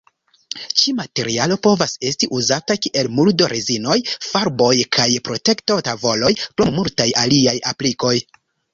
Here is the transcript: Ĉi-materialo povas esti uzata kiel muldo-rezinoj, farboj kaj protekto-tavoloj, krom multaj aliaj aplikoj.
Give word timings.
Ĉi-materialo 0.83 1.57
povas 1.67 1.93
esti 2.13 2.29
uzata 2.39 2.79
kiel 2.87 3.11
muldo-rezinoj, 3.19 3.99
farboj 4.31 4.73
kaj 4.99 5.09
protekto-tavoloj, 5.31 6.35
krom 6.51 6.77
multaj 6.83 7.11
aliaj 7.27 7.59
aplikoj. 7.75 8.17